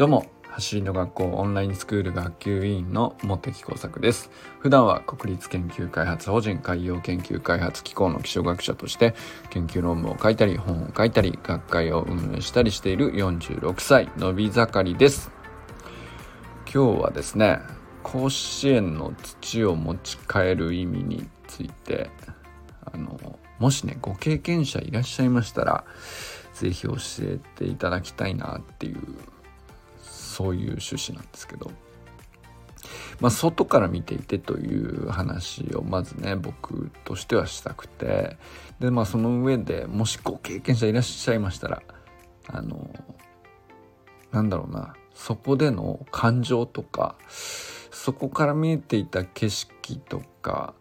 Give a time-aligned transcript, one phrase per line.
[0.00, 4.30] どうも走りの学校オンラインスクール学級委員の茂木耕作です。
[4.58, 9.14] 普段は国立研究開発法人海洋研究開発機構の気象学者として
[9.50, 15.30] 研究論文を書いたり本を書いたり学会を運営したりしている46歳のび盛りです。
[16.64, 17.58] 今日はですね
[18.02, 22.08] 甲子園の土を持ち帰る意味について
[22.90, 25.84] あのもしねご経験者いらっしゃいましたら
[26.54, 28.96] 是非教えていただきたいなっていう
[30.40, 31.70] そういう趣旨なんですけど、
[33.20, 38.38] まあ、外から見ていてという話をまずね僕としてはしたくて。
[38.80, 41.82] でまあその上でもしご経験者いらっしゃいましたら
[42.48, 42.88] あの
[44.32, 47.14] なんだろうなそこでの感情とか
[47.90, 50.72] そこから見えていた景色とか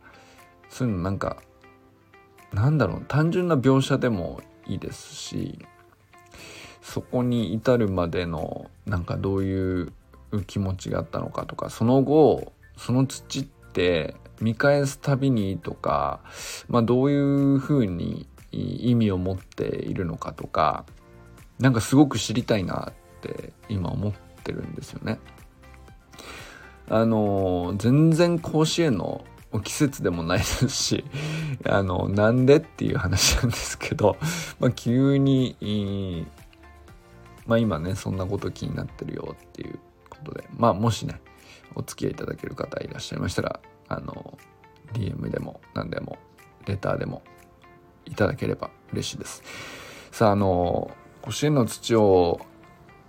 [0.70, 1.44] そういうのなんか
[2.54, 5.60] なんだろう単純な描写でもいいですし
[6.82, 9.92] そこに至るまでのなんかどういう
[10.48, 16.22] 気持ちがあったのかとかその後その土って見返すたびにとか、
[16.68, 20.86] まあ、どういうふうに意味を持っているのかとか
[21.60, 25.20] なんかすごく知りたいなって今思ってるんですよね。
[26.92, 29.24] あの全然甲子園の
[29.64, 31.06] 季節でもないですし
[31.66, 34.18] あのなんでっていう話なんですけど、
[34.60, 36.26] まあ、急に、
[37.50, 40.48] まあ、今ねそんなこと気になってるよっていうことで。
[40.56, 41.20] まあもしね
[41.74, 44.38] お付き合いいただける方いらっしゃいましたらあの
[44.94, 46.20] DM でも何でも
[46.68, 47.24] レターでも
[48.06, 49.42] いただければ嬉しいです。
[50.12, 50.92] さああの
[51.24, 52.40] 甲子園の土を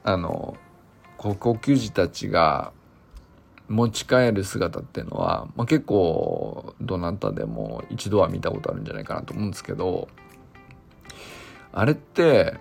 [0.05, 0.57] あの
[1.19, 2.73] 高校球児たちが
[3.69, 10.09] 持ち帰る姿っていうのは、まあ、結構どなたでも一度は見たことあるんじゃないかなと思うんですけど
[11.73, 12.59] あれって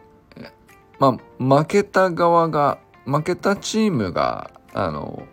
[1.00, 5.24] まあ負けた側が負けたチームがあの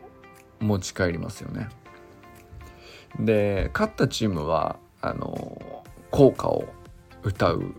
[0.61, 1.69] 持ち帰りますよね。
[3.21, 6.67] で勝ったチームはあの効果を
[7.23, 7.75] 歌う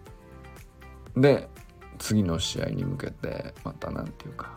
[1.16, 1.48] で
[2.00, 4.56] 次の試合に向けてまた何て言うか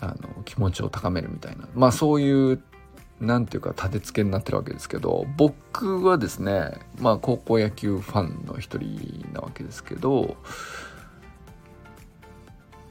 [0.00, 2.62] あの気持ちを高めるみたいなまあそういう
[3.20, 10.36] 何ていうか立て付けになってるわけですけど僕はですねまあ高校野球ファンの一人なわけですけど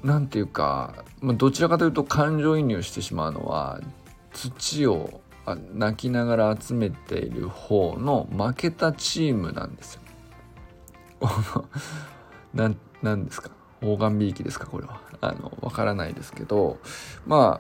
[0.08, 3.82] 何ていうか、まあ、どちらかというと感情移入してしまうのは
[4.32, 5.20] 土を
[5.74, 10.02] 泣きながら集めている方の負けたチームなんですよ。
[13.04, 13.50] なんですか？
[13.82, 14.66] 大眼びいきですか？
[14.68, 15.02] これは。
[15.20, 16.78] あのわからないですけど
[17.26, 17.60] ま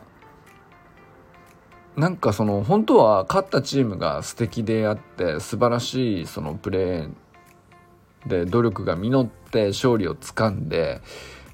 [1.97, 11.01] あなんかその本当は勝ったチームが素敵であって素晴らしいそのプレーで努力が実って勝利をつかんで、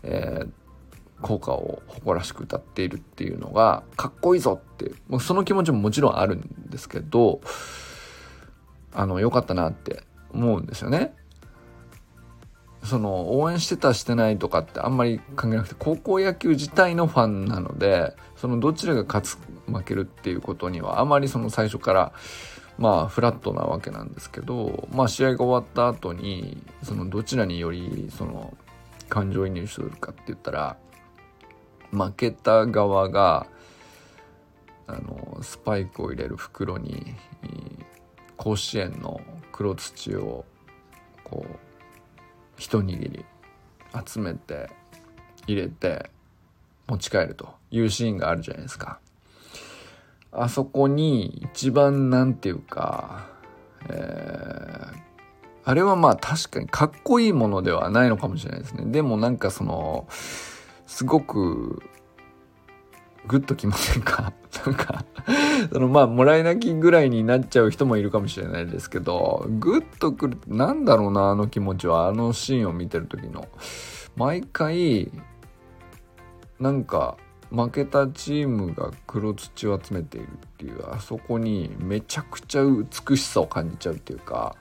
[0.04, 0.50] えー、
[1.24, 7.42] 効果を誇らしく歌っているっていうのがかっこいいぞってもうその気持ちももちろんあるんですけど
[8.94, 11.16] あの良かったなって思うんですよね。
[12.84, 22.12] その応援してたしてないとかってあんまり関係なくて高校野球自体のファンなのでそのどちらが勝つ負けるっていうことにはあまりその最初から
[22.78, 28.54] まあフラットなわけなんですけどまあ試合が終わった後にそのどちらによりその
[29.08, 30.76] 感情移入するかって言ったら
[31.94, 33.48] 負けた側が
[34.88, 37.16] あのスパイクを入れる袋に
[38.36, 39.22] 甲子園の
[39.52, 40.46] 黒土を
[41.24, 41.56] こう
[42.58, 43.26] 一握り
[44.06, 44.70] 集めて
[45.48, 46.10] 入れて
[46.88, 49.00] 持ち帰るというシーンがあるじゃないですか。
[50.32, 53.28] あそこに一番なんていうか、
[53.88, 54.98] えー、
[55.64, 58.86] あれはまあ確かにかっこいいものではないのかもしれないですね。
[58.88, 60.08] でもなんかその、
[60.86, 61.82] すごく
[63.28, 64.34] グッときませんか？
[64.66, 65.06] なんか
[65.72, 72.08] そのまあもらい泣きぐらいになっちゃう人もいるかもしれないですけどグッとくるなんだろうなあの気持ちは？
[72.08, 73.48] あのシーンを見てる時の。
[74.16, 75.12] 毎回
[76.60, 77.18] なんか
[77.50, 84.56] 負けたチームが黒土を集めているっていうあそこにめちゃくちゃ美しさを感じちゃうっていうか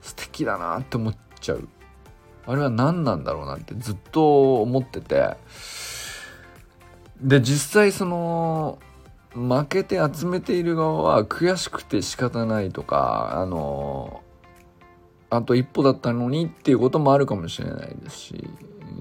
[0.00, 1.68] 素敵だなって思っちゃう。
[2.46, 5.36] あれは何なんだろうなってずっと思ってて
[7.20, 8.78] で実際その
[9.34, 14.22] 負けて集めている側は悔しくて仕方ないとかあの
[15.28, 18.48] あと一歩だったのにっていうこともあるかもしれないですし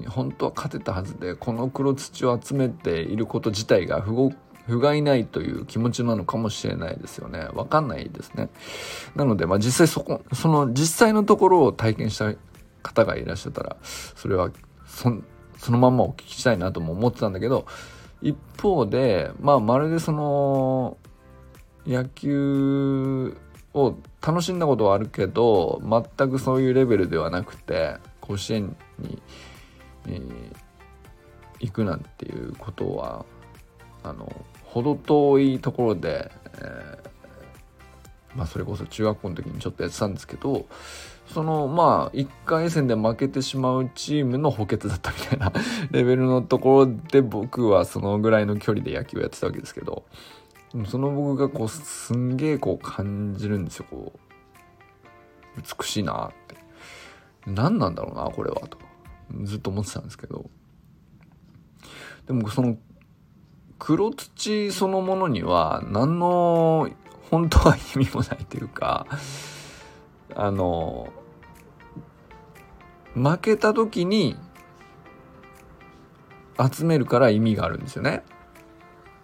[0.07, 4.31] 本当は勝てたはずでこの黒土を集めていること自体が不
[4.67, 7.47] 不甲斐ないという気持ちなのかもしれないですよね。
[7.53, 8.49] わかんないですね。
[9.15, 12.33] なので、まあ実際そこ、その実際のところを体験した
[12.85, 14.51] 方がいらっしゃったら、それは
[14.85, 15.09] そ
[15.71, 17.65] のまんまお聞きしたいなとも思ってたんだけど
[18.21, 20.97] 一方でまあまるでその
[21.87, 23.35] 野球
[23.73, 23.95] を
[24.25, 25.81] 楽しんだことはあるけど
[26.17, 29.21] 全くそういうレベルではなくて甲子園に、
[30.07, 30.55] えー、
[31.59, 33.25] 行くなんていうことは
[34.03, 34.31] あの
[34.63, 40.65] 程遠いところで、えー、まあ、それこそ中学校の時にちょっとやってたんですけど
[41.27, 45.51] そのまあ1回戦で負けてしまうチームの補欠だったみたいな
[45.91, 50.03] レベルのところで僕はそのぐらいの距離で野球をやってたわけですけど
[50.85, 54.19] その僕がこうすんげえこう感じるんですよこう。
[55.79, 56.55] 美しいなって。
[57.47, 58.77] 何なんだろうなこれはと。
[59.43, 60.49] ずっと思ってたんですけど。
[62.27, 62.77] でもその
[63.79, 66.89] 黒土そのものには何の
[67.29, 69.05] 本当は意味もないというか
[70.33, 71.09] あの
[73.13, 74.35] 負けた時に
[76.59, 78.23] 集めるから意味があるんですよね。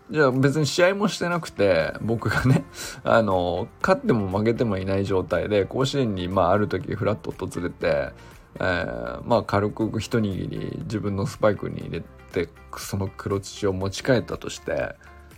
[0.09, 2.65] じゃあ別に試合もしてなくて僕がね
[3.06, 8.12] あの勝っても負けてもいない状態で甲子園にまあある時フラッと訪れて、
[8.56, 14.95] えー、まあ軽く一握り自分のスパイクに入れてその黒土を持ち帰ったとして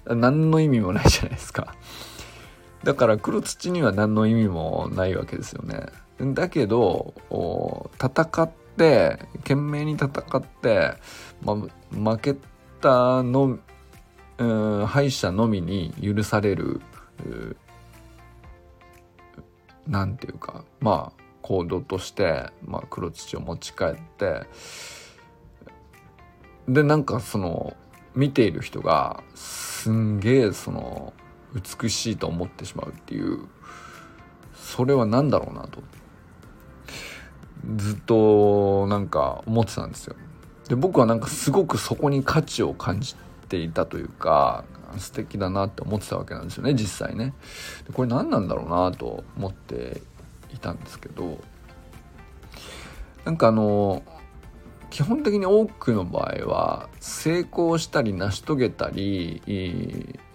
[0.08, 1.76] 何の意味もないじゃないですか。
[2.84, 5.86] だから黒土には何の意味もないわけですよね。
[6.34, 7.14] だけど
[8.02, 10.94] 戦って懸命に戦って、
[11.42, 11.56] ま、
[11.92, 12.36] 負け
[12.82, 13.58] たの
[14.38, 16.82] うん敗者のみに許される
[19.88, 24.44] なんていうかまあ行動として、まあ、黒土を持ち帰って
[26.68, 27.76] でなんかその
[28.16, 31.14] 見ている人がすんげえその
[31.54, 33.48] 美しいと思ってしまうっていう
[34.56, 35.82] それは何だろうなと
[37.76, 40.16] ずっとなんか思ってたんですよ。
[40.68, 43.16] で僕はなんかすごくそこに価値を感じ
[43.50, 44.64] ていたというか
[44.98, 47.34] 素敵だなって思ってたわけなんですよね実際ね。
[47.86, 50.02] でこれ何なんだろうなと思って
[50.54, 51.40] いたんですけど
[53.26, 54.04] なんかあの
[54.94, 59.42] 基本的に多くの場合は成功したり成し遂げたり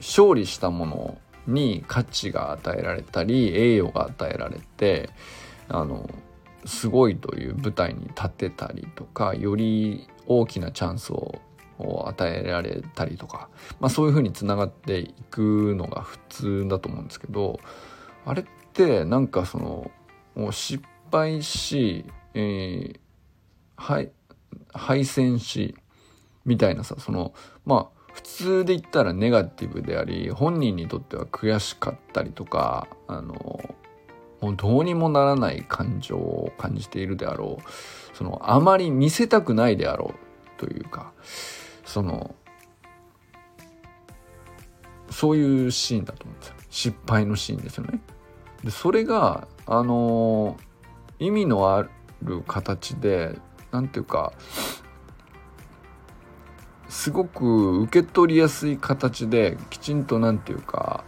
[0.00, 5.10] 勝利したものに価値が与えられたり栄誉が与えられて
[5.69, 6.10] あの
[6.66, 11.40] すごいという舞台に立てたりとかより大きなチャンスを
[12.08, 17.60] 与えられたりとか、まあ、そういうふうにつながっていくのが普通だと思うんですけど
[18.26, 19.56] あれってなんかそ
[20.37, 20.82] の失
[21.12, 22.99] 敗し、えー、
[23.76, 24.10] はい
[24.72, 25.74] 敗戦し
[26.44, 27.34] みたいなさその
[27.66, 33.34] まあ普通で言ったらネガティブであり本人にとっては悔しかったりとかあの
[34.40, 41.12] もうどうにもならない感情を感じているであろうそのあまり見せたくないであろうというか
[41.84, 42.34] その
[45.10, 48.00] そういうシーンだと思うんですよ失敗のシーンですよね。
[48.62, 50.56] でそれがあの
[51.18, 51.86] 意味のあ
[52.22, 53.38] る形で
[53.70, 54.32] 何ていうか
[56.88, 61.05] すごく受け取りやすい形できちんと何ていうか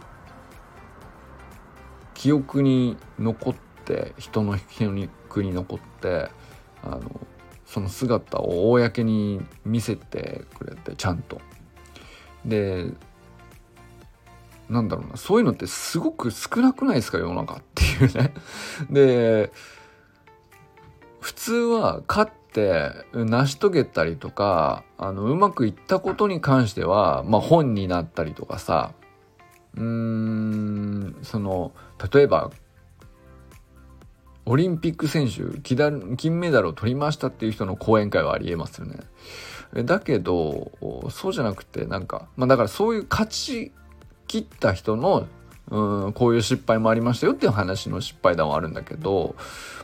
[2.13, 3.55] 記憶に残っ
[3.85, 6.29] て人の記憶に残って
[6.83, 7.01] あの
[7.65, 11.41] その姿を公に見せてくれてちゃんと。
[12.45, 12.91] で
[14.69, 18.33] なんだろうなそういうのってすごく少なくないですか世の中っていうね。
[18.89, 19.51] で
[21.19, 28.91] 普通は勝って成し遂げたりとかあのうまくいったことに関しては、まあ、本になったりとかさ
[29.75, 31.71] うーんその
[32.13, 32.51] 例えば
[34.45, 38.97] オリンピック選手金メダルを取りましたっていう人の講演会はありえますよね。
[39.85, 40.71] だけど
[41.09, 43.71] そうじゃなくてなんかまあだからそういう勝ち
[44.27, 45.27] 切った人の
[45.69, 49.35] うんこういう失敗もありましたよっていう話の失敗談はあるんだけど、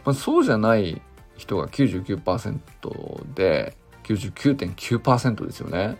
[0.04, 1.02] まあ、そうじゃない
[1.38, 5.98] 人が99%で99.9%ですよね。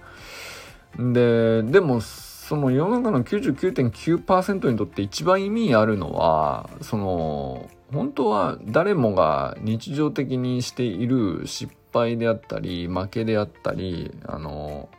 [0.98, 14.90] ででもその世の中の99.9%にとって一番意味あるのはその本当は誰もが日常的にしている失敗であったり負けであったりあの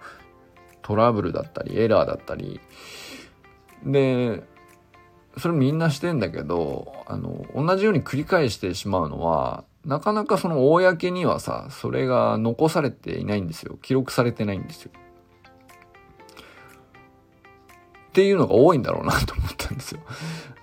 [0.83, 2.61] トラブルだったりエラーだったり
[3.85, 4.43] で
[5.39, 13.79] それみんなしてんだけどあの同じように繰り返してしまうのはなかなかその公にはさ、それが残されていないんですよ。
[13.81, 14.91] 記録されてないんですよ。
[18.09, 20.01] っていうのが多いんだろうなと思ったんですよ。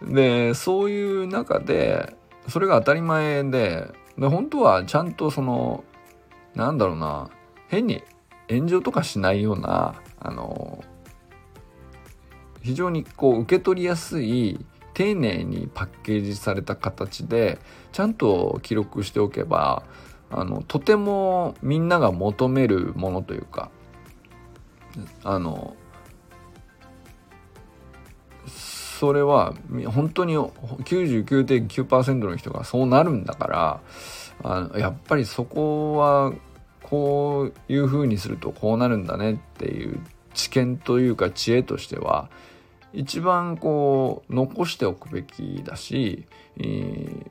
[0.03, 2.15] で、そういう中で、
[2.47, 5.83] それが当たり前で、で本当はちゃんとその、
[6.53, 7.31] なんだろうな、
[7.67, 8.03] 変に
[8.47, 10.83] 炎上とかしないようなあの
[12.61, 14.63] 非常にこう受け取りやすい
[14.95, 17.59] 丁寧にパッケージされた形で
[17.91, 19.83] ちゃんと記録しておけば
[20.31, 23.69] あのとてもみんなが求めるものというか
[25.23, 25.75] あの
[28.47, 29.53] それは
[29.87, 33.81] 本当に99.9%の人がそうなるんだから
[34.43, 36.33] あのやっぱりそこは
[36.81, 39.99] こういうふうにするとこうなるんだねっていう
[40.33, 42.29] 知見というか知恵としては
[42.95, 46.25] 一番こう残しておくべきだし、
[46.57, 47.25] えー、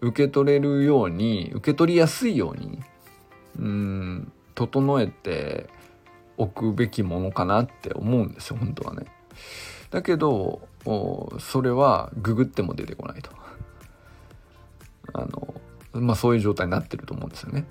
[0.00, 2.80] 受け取れるように受け取りやすいように
[3.58, 5.68] うん整えて
[6.36, 9.06] おくべきものかなって思うんですよ本当はね。
[9.90, 10.60] だけど
[11.38, 13.30] それはググっても出てこないと。
[15.12, 15.54] あの
[15.92, 17.66] まあそういう状態になってると思うんですよね。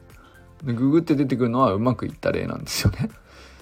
[0.64, 3.10] でググって出てくるのはうまくいった例なんですよね。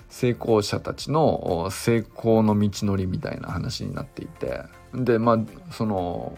[0.09, 4.63] 成功者たちの成功の道のりみたいな話になっていて。
[4.93, 5.39] でまあ
[5.71, 6.37] その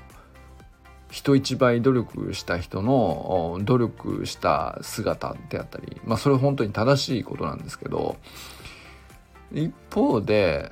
[1.12, 8.18] 人一倍努力した人の努力した姿であったりまあそれ本当に正しいことなんですけど
[9.52, 10.70] 一方で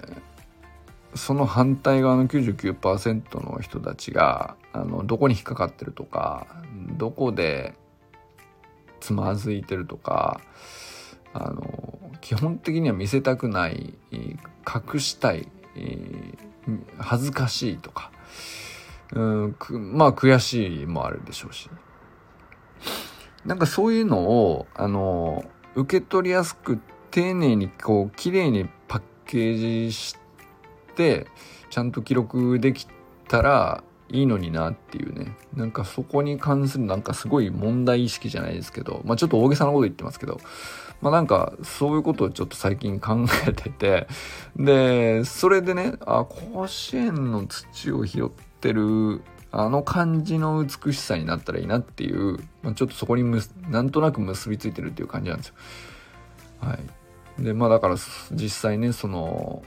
[1.16, 6.46] その反対側の99%の人たちがあのどこに引っかかってるとか
[6.98, 7.74] どこで
[9.00, 10.42] つまずいてるとか
[11.46, 15.48] あの基本的には見せたくない隠したい
[16.98, 18.12] 恥ずかしいとか
[19.14, 21.70] うんまあ悔しいもあるでしょうし。
[23.46, 26.80] なんかそういうのをあの受け取りやすく
[27.12, 30.18] 丁寧にこう綺麗にパッケージし
[30.96, 31.28] て
[31.70, 32.88] ちゃんと記録でき
[33.30, 35.36] たらいいのになっていうね。
[35.54, 40.40] なんかそこに関するなんかすごい問題意識じゃないですけどまあちょっと大げさなこと言ってますけど
[41.02, 44.08] まあなんかそういうことをちょっと最近考えてて
[44.56, 55.54] でそれでねあ甲子園の土を拾ってるあの感じの美しさになったらいいなっていう、まあ、ちょっとそこにむなんとなく結びついてるっていう感じなんですよ。
[56.60, 56.78] は
[57.40, 57.96] い、でまあだから
[58.32, 59.64] 実際ねその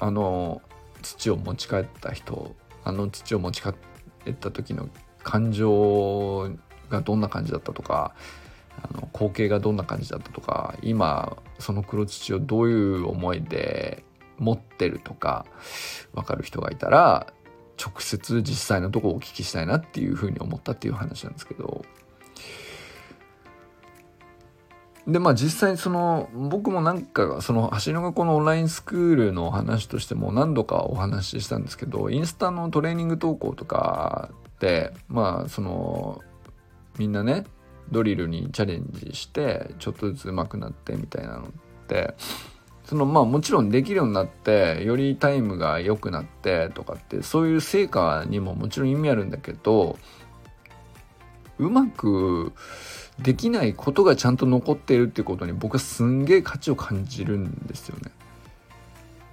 [0.00, 0.60] あの
[1.02, 3.70] 土を持ち帰った人あの土を持ち帰
[4.30, 4.88] った時の
[5.22, 6.50] 感情
[6.90, 8.14] がどんな感じだったとか
[8.82, 14.04] あの光景がどんな感じだったとか今その黒土をどういう思いで
[14.38, 15.46] 持ってるとか
[16.14, 17.32] 分かる人がいたら
[17.82, 21.84] 直接実際のとこをお聞きしたいなっていうふうに思ったっていう話なんですけど。
[25.06, 36.22] でまあ実際その僕もなんかその橋の学校のオンラインスクールの話としても何度かお話ししたんですけどインスタのトレーニング投稿とかでまあその
[36.96, 37.44] みんなね
[37.90, 41.50] ドリルにチャレンジしてちょっとずつ上手くなってみたいなのっ
[41.86, 42.14] て
[42.84, 49.98] そのまあもちろんできるようになってよりタイムが良くなってとかってそういう成果にももちろん意味あるんだけど
[51.58, 52.52] うまく
[53.18, 58.10] できないことがちゃんと残っているってことに僕はすんげえ価値を感じるんですよね。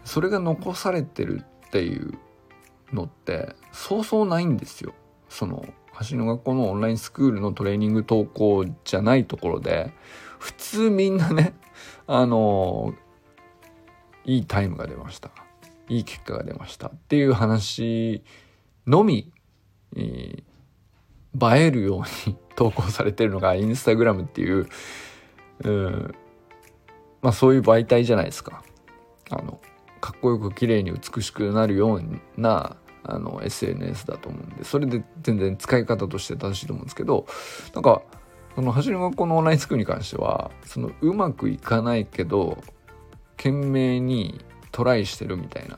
[0.06, 2.18] それが残されてるっていう
[2.94, 4.94] のってそうそうないんですよ。
[5.30, 5.66] その
[6.10, 9.94] 橋の学校のオンラインスクールのトレーニング投稿じゃないところで
[10.40, 11.54] 普通みんなね
[12.08, 12.94] あの
[14.26, 15.32] いいタイムが出ました
[15.90, 18.24] いい結果が出ましたっていう話
[18.88, 19.32] のみ、
[19.96, 24.68] えー、映えるように投稿されてるのがインスタグラムっていう、
[25.64, 26.16] う、
[27.22, 28.64] まあそういう媒体じゃないですか。
[29.30, 29.60] あの、
[30.00, 32.04] かっこよく綺麗に美しくなるよう
[32.38, 37.26] なあの SNS だと思うんでそれで全然使い方として正しいと思うんですけど
[37.74, 38.02] なんか
[38.56, 42.62] その走り学校のオンラインスクールに関してはそのうまくいかないけど
[43.38, 45.78] 懸命にトライしてるみたいな。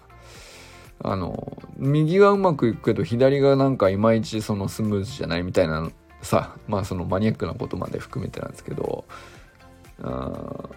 [1.06, 9.03] あの右はうまくいくけど左がなんかいまいちそのスムーズじゃないみたいなさまあそのマニアックなことまで含めてなんですけど
[10.01, 10.70] あ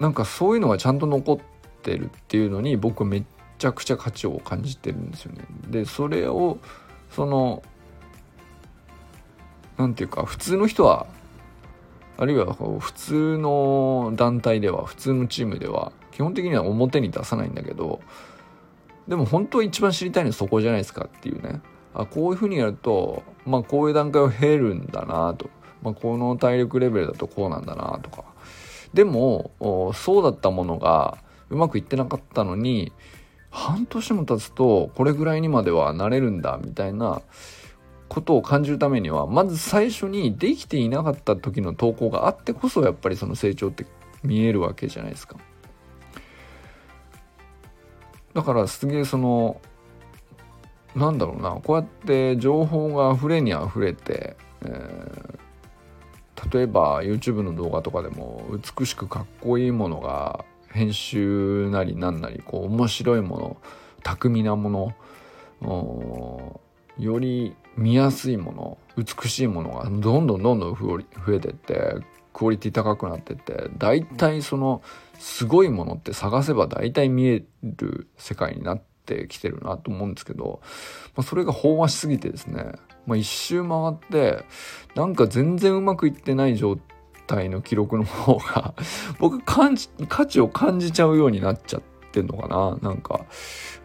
[0.00, 1.38] なんかそういうのがちゃんと残っ
[1.82, 3.24] てるっていうのに僕めっ
[3.62, 5.44] ちゃくちゃ価値を感じてるんですよね。
[5.68, 6.58] でそれを
[7.10, 7.62] その
[9.76, 11.06] 何て言うか普通の人は
[12.18, 18.00] あるいは普通の団体では普通のチームでは基本的には表に出さないんだけど
[19.06, 21.60] でも本当は一番知りたいのはそこじゃないですかっていうね。
[21.94, 25.50] あこういうふうにやるとまあこういう段階を経るんだなと、
[25.82, 28.24] まあ、この体力レベルだとこうなんだなとか。
[28.92, 29.52] でも
[29.94, 31.16] そうだったものが
[31.48, 32.92] うまくいってなかったのに
[33.52, 37.20] 半年も経つとこれぐらいにまではなれるんだみたいな
[38.08, 43.86] ことを感じるためにはまず最初にできていなかった時の投稿があってこそやっぱりその成長って
[44.24, 45.36] 見えるわけじゃないですか。
[48.32, 49.60] だからすげえその
[50.96, 58.46] なんだろうなこうやって情報が溢れに溢れて、えー、例えば YouTube の動画とかでも
[58.78, 63.56] 美しくかっこいいものが編集なりなんなりこう面白いもの
[64.02, 64.94] 巧みなも
[65.62, 66.60] の
[66.98, 71.00] より見やすいもの美しいものがどんどんどんどん増
[71.34, 71.96] えてって
[72.32, 74.82] クオリティ高くなってって大体その
[75.18, 80.60] すごいものって探せば大体見える世界になってきてるなと思うんですけど、
[81.14, 82.72] まあ、それが飽和しすぎてですね、
[83.06, 84.44] まあ、一周回って
[84.94, 86.91] なんか全然うまくいってない状態
[87.28, 88.74] の記録の方が
[89.18, 93.24] 僕感じ価値を感じちゃうようになっちゃってんのかななんか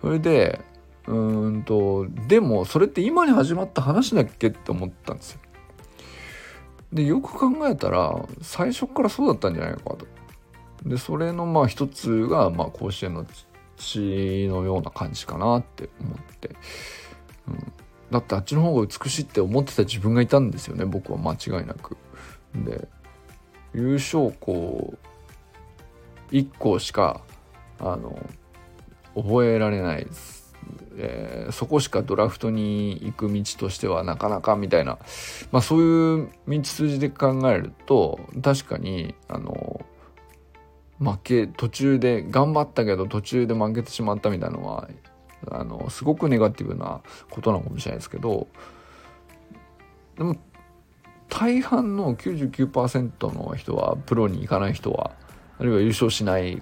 [0.01, 0.59] それで
[1.07, 5.39] うんとでもそれって今に始まった話だっけって思ったんですよ。
[6.91, 10.05] でよく考えたら最初からそうだったんじゃないかと。
[10.85, 13.25] でそれのまあ一つがまあ甲子園の
[13.77, 16.49] 血のような感じかなって思って、
[17.47, 17.73] うん、
[18.11, 21.97] だってあっちの方が美しいって思ってた自分がいたんですよね僕は間違いなく。
[22.55, 22.87] で
[23.77, 24.95] 優勝校
[26.31, 27.21] 1校しか
[27.79, 28.17] あの
[29.15, 30.55] 覚えられないです。
[30.97, 34.97] えー、そこしかドラフトに行く道としてはなかなかみたいな、
[35.51, 39.85] まあ、そういう道筋で考えると確かにあの
[40.99, 44.89] 負け途中で頑張ったけど途中で負けてしまったみたいなのは
[45.51, 48.47] あのすごくネガティブなことなのかもしれないですけど
[50.17, 50.35] でも
[51.29, 55.11] 大半の99%の人はプロに行かない人は
[55.59, 56.61] あるいは優勝しない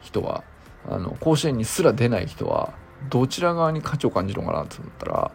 [0.00, 0.44] 人は
[0.88, 2.74] あの甲子園にすら出ない人は
[3.10, 5.32] どちら側に価値を感じるのかなと思ったら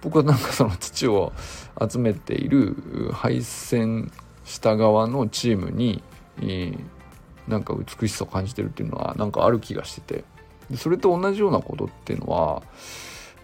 [0.00, 1.32] 僕はなんかその土を
[1.80, 4.10] 集めている敗戦
[4.44, 6.02] した側のチームに、
[7.46, 10.24] なんか美しさを感じてるっていうのはなんかある気がしてて。
[10.76, 12.62] それと同じようなことっていうのは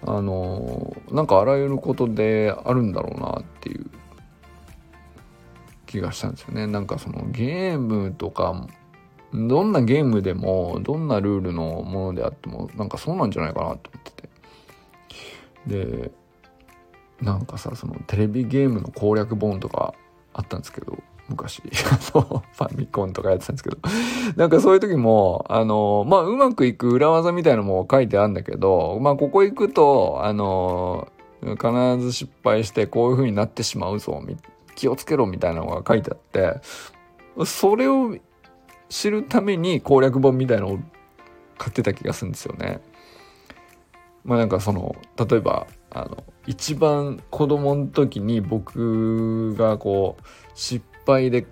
[0.05, 3.87] あのなんかあらゆることであるんだろうなっていう
[5.97, 6.67] 気がしたんですよね。
[6.67, 8.67] なんかそのゲームとか
[9.33, 14.29] どんなゲームでもどんなルールのものであってもなんかそうなんじゃないかなと思ってて。
[15.67, 16.11] で
[17.21, 19.95] なんかさそのテレビゲームの攻略本とか
[20.33, 21.63] あったんですけど昔。
[21.65, 23.79] ファミコンとかやってたんですけど。
[24.37, 31.09] なんかそういう時もあのまあうまくいく裏技みたいなのも書いてあるんだけどまあここ行くとあの
[31.43, 34.23] 必ず失敗してこういう風になってしまうぞ
[34.77, 36.61] 気をつけろみたいなのが書いてあって
[37.45, 38.17] それを
[38.89, 40.79] 知るために攻略本みたいのを
[41.59, 42.81] 買ってた気がするんですよね。
[44.25, 50.23] まあなんかその例えばあの一番子供の時に僕がこう
[50.55, 51.47] 失敗で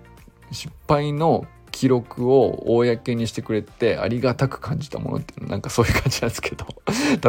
[0.51, 6.65] 失敗の記録を公にしてくれてありがたく感じたものってなんかそういう感じなんですけど。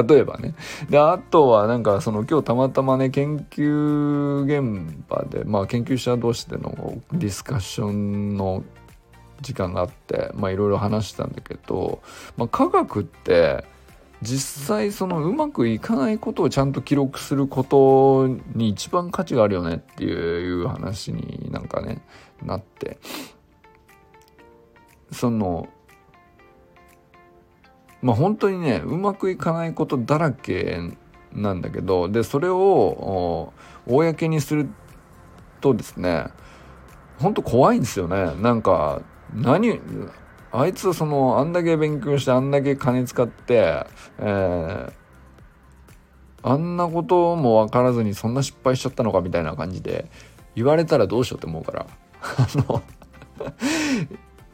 [0.09, 0.55] 例えばね。
[0.89, 8.63] であとはなんかその今日たまたまね研究現場でまあ研究者同士でのディスカッションの
[9.41, 12.01] 時間があってまあいろいろ話したんだけど、
[12.37, 13.65] まあ、科学って
[14.23, 22.01] 実際そのうまくいかないことをちゃんと記録することに一番価値があるよねっていう話になんかね
[22.45, 22.99] なって。
[25.13, 25.69] その
[28.03, 30.81] まあ本当にねうまくいかないことだらけ
[31.33, 33.53] なんだけどでそれを
[33.87, 34.69] 公にする
[35.61, 36.27] とですね
[37.19, 38.35] 本当怖いんですよね。
[38.41, 39.81] なんか何
[40.53, 43.87] あいつそのあんだけ勉強してあんだけ金使って、
[44.19, 44.93] えー、
[46.43, 50.11] あんなことも分からずにそんな失敗しちゃったのかみたいな感じで
[50.55, 51.87] 言われたらどうしようって思うから。
[52.23, 52.83] あの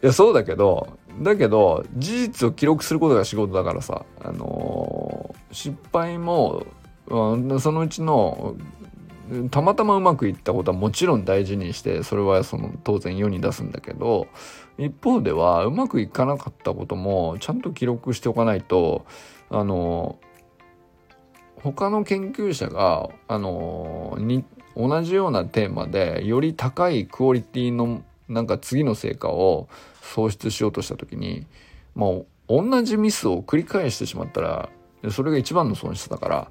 [0.03, 6.67] いやそうだけどだけど事実を記録することが仕事だからさあのー、失敗も、
[7.07, 8.57] うん、そのうちの
[9.51, 14.27] たまたまうまくいったことはもちろん大事にしてそれはその当然世に出すんだけど
[14.79, 19.07] 一方ではうまくいかなかったこともちゃんと記録しておかないと
[19.51, 20.19] あの
[21.63, 24.45] 他の研究者があのに
[24.77, 29.69] 同じようなテーマでより高いクオリティのなんか次の成果を
[30.03, 31.47] 創出しようとした時に
[31.95, 34.69] もう同じミスを繰り返してしまったら
[35.11, 36.51] それが一番の損失だから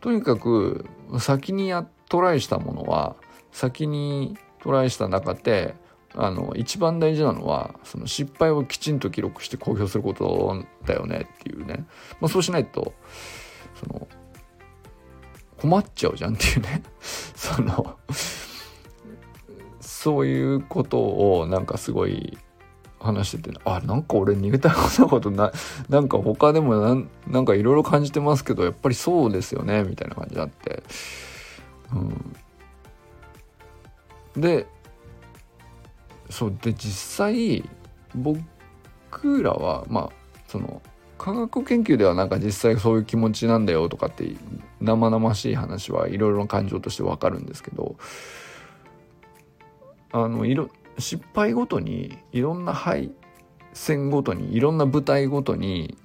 [0.00, 0.86] とにかく
[1.18, 3.16] 先にやトライしたものは
[3.50, 5.74] 先にトライした中で
[6.14, 11.86] あの一番大事なのはその失敗をきちんと記録して公表することだよねっていうね、
[12.20, 12.94] まあ、そうしないと
[13.80, 14.08] その
[15.58, 16.82] 困っちゃうじゃんっていうね。
[17.00, 17.96] その
[19.80, 20.98] そういうこと
[21.38, 22.36] をなんかすごい
[23.02, 25.52] 話しててあなんか俺逃げたことな
[25.88, 30.82] なんか他でもなんなんかいろいろ感じてますけどやっぱりそうですよねみたいな感じになって、
[34.34, 34.66] うん、で
[36.30, 37.68] そうで実際
[38.14, 40.10] 僕らはまあ
[40.46, 40.80] その
[41.18, 44.34] 科学研究ではなんか実際そういう気持ちなんだよとかって
[44.80, 47.96] 生々しい話はいろいろな感情としてわかるんですけど
[50.10, 53.12] あのいろ失敗ごとにいろんな敗
[53.72, 55.96] 戦ごとにいろんな舞台ごとに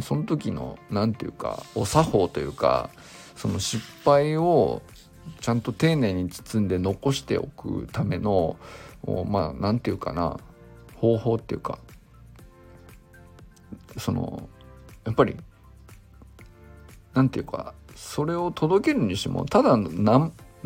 [0.00, 2.90] その時の何て言うかお作法というか
[3.34, 4.82] その失敗を
[5.40, 8.56] ちゃんと丁寧に包んで残しておくための
[9.28, 10.38] まあ何て言うかな
[10.94, 11.78] 方法っていうか
[13.98, 14.48] その
[15.04, 15.36] やっぱり
[17.14, 19.76] 何て言うかそれを届けるにしてもただ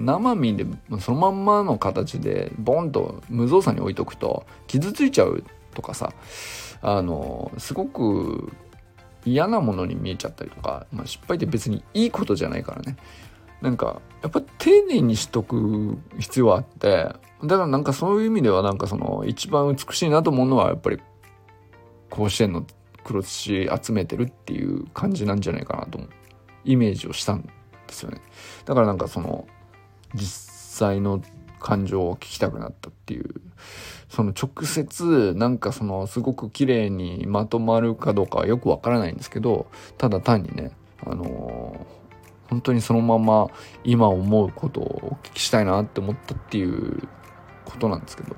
[0.00, 0.66] 生身で
[0.98, 6.12] そのまんまの形でボンと無造作に置いとくと傷ついちゃうとかさ
[6.80, 8.50] あのすごく
[9.24, 12.96] 嫌なものに見えちゃったりとか、まあ、失敗って別にいいことじゃないからね。
[13.60, 16.88] なんかやっぱ丁寧にしとく必要あって
[17.44, 20.98] だからなんかそういう意味ではなんかその一番美しいなと思うのはやっぱり
[22.08, 22.64] 甲子園の
[23.04, 26.10] 黒土集めてるっていう感じなんじゃないかなと思う。
[26.64, 27.50] イメージをしたんで
[27.88, 28.22] すよね。
[28.64, 29.46] だからなんかその
[30.14, 31.22] 実際の
[31.60, 33.28] 感情を聞きたくなったっていう
[34.08, 39.66] その直接なんかそのすごく綺麗にまとまるかどうかはよくわからないんですけど
[39.98, 40.72] ただ単にね
[41.04, 43.48] あのー、本当にそのまま
[43.84, 47.08] 今思うことをお聞きしたいなって思ったっていう
[47.64, 48.34] ことなんですけど。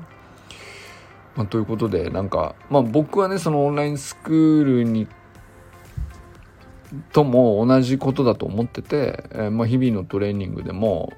[1.35, 5.09] まあ、ということでなんか、まあ、僕はねそのオンラインスクールに
[7.13, 11.13] とも同じことだと思ってて、えー、まあ、日々のトレーニングでも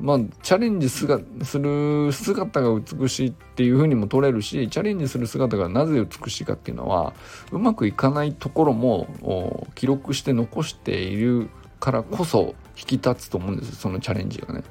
[0.00, 7.12] まあ、チャレンジする姿が美しいっていうふうにも取れるしチャレンジする姿がなぜ美しいかっていうのは
[7.50, 14.62] うまくいかないところも記録して残しているからこそ引き立つと思うんですそのチャレンジがね。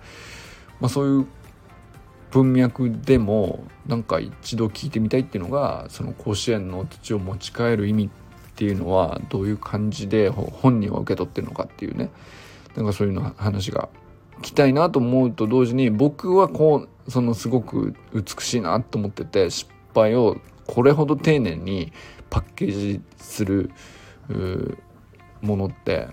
[0.80, 1.28] まあ、そういう
[2.32, 8.10] 文脈でもなんか一度聞いてみたいっていうのがその甲子園の土を持ち帰る意味
[8.52, 12.10] っていうのはどういう感じで本人は受け取ってるのかっていうね
[12.76, 13.90] なんかそういうの話が
[14.40, 20.38] 聞きたいなと思うと同時に僕はこうそのすごく美しいなと思ってて失敗を
[20.68, 21.92] これほど丁寧に
[22.30, 23.72] パッケージする
[25.42, 26.08] ものって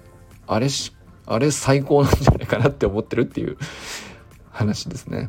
[0.46, 0.94] あれし
[1.26, 3.58] あれ最高なんじゃないかなって思ってるっていう
[4.50, 5.28] 話ですね。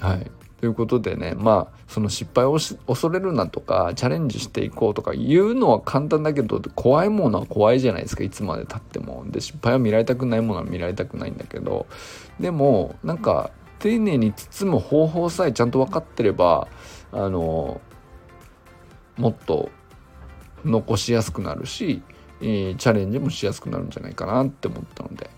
[0.00, 0.30] はい。
[0.60, 9.24] ということでね、まあ、その失敗を恐れるなとか、チャレンジしていこうとか言うのは簡単だけど、怖いものは怖いじゃないですか、いつまで経っても。
[9.28, 11.86] で、失敗は見られたくないものは見られたくないんだけど、
[12.40, 16.66] でも、なんか、丁寧に包む方法さえちゃんと分かってれば、
[17.12, 17.80] あの、
[19.16, 19.70] もっと
[20.64, 22.02] 残しやすくなるし、
[22.40, 25.30] えー、チャレンジもしやすくなるんじゃないかなって思ったので、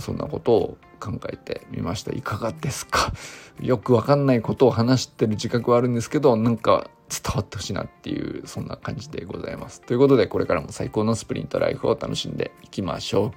[0.00, 2.12] そんなことを考えてみました。
[2.12, 3.12] いかがですか？
[3.60, 9.80] よくわかんないことを話してる自覚はあるんですけどなんか伝わってほしいなっていうそんな感じでございます。
[9.82, 13.30] ということでこれからも最高のスプリントライフを楽しんでいきましょう。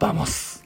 [0.00, 0.65] バモス。